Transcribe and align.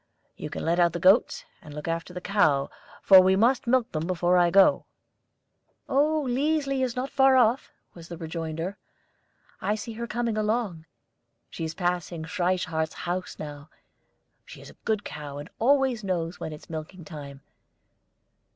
You 0.35 0.49
can 0.49 0.65
let 0.65 0.79
out 0.79 0.93
the 0.93 0.99
goats, 0.99 1.45
and 1.61 1.75
look 1.75 1.87
after 1.87 2.11
the 2.11 2.19
cow, 2.21 2.71
for 3.03 3.21
we 3.21 3.35
must 3.35 3.67
milk 3.67 3.91
them 3.91 4.07
before 4.07 4.35
I 4.35 4.49
go." 4.49 4.87
"Oh, 5.87 6.23
Liesli 6.27 6.81
is 6.83 6.95
not 6.95 7.11
far 7.11 7.37
off," 7.37 7.71
was 7.93 8.07
the 8.07 8.17
rejoinder; 8.17 8.77
"I 9.61 9.75
see 9.75 9.93
her 9.93 10.07
coming 10.07 10.37
along; 10.39 10.85
she 11.51 11.63
is 11.65 11.75
passing 11.75 12.23
Frieshardt's 12.25 12.95
house 13.05 13.37
now. 13.37 13.69
She 14.43 14.59
is 14.59 14.71
a 14.71 14.83
good 14.85 15.03
cow, 15.03 15.37
and 15.37 15.51
always 15.59 16.03
knows 16.03 16.39
when 16.39 16.51
it's 16.51 16.67
milking 16.67 17.05
time. 17.05 17.41